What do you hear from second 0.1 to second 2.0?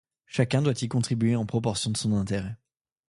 Chacun doit y contribuer en proportion de